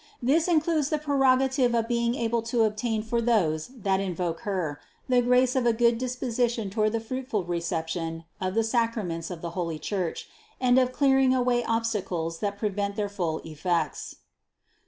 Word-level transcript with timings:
This 0.19 0.47
includes 0.47 0.89
the 0.89 0.97
pre 0.97 1.15
rogative 1.15 1.77
of 1.77 1.87
being 1.87 2.15
able 2.15 2.41
to 2.49 2.63
obtain 2.63 3.03
for 3.03 3.21
those 3.21 3.67
that 3.67 3.99
invoke 3.99 4.39
Her, 4.39 4.79
the 5.07 5.21
grace 5.21 5.55
of 5.55 5.67
a 5.67 5.73
good 5.73 5.99
disposition 5.99 6.71
toward 6.71 6.93
the 6.93 6.99
fruit 6.99 7.27
ful 7.27 7.43
reception 7.43 8.25
of 8.41 8.55
the 8.55 8.63
Sacraments 8.63 9.29
of 9.29 9.43
the 9.43 9.51
holy 9.51 9.77
Church 9.77 10.27
and 10.59 10.79
of 10.79 10.91
clearing 10.91 11.35
away 11.35 11.63
obstacles 11.63 12.39
that 12.39 12.57
prevent 12.57 12.95
their 12.95 13.09
full 13.09 13.41
effects. 13.45 14.15